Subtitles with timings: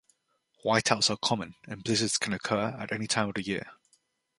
[0.65, 3.71] Whiteouts are common, and blizzards can occur at any time of the year.